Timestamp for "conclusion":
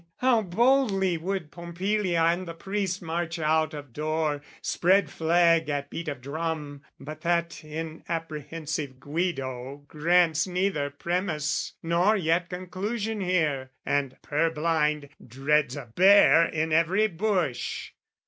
12.49-13.21